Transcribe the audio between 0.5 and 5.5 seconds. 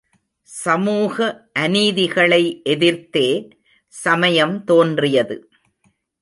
சமூக அநீதிகளை எதிர்த்தே சமயம் தோன்றியது.